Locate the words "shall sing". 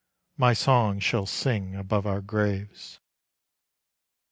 0.97-1.75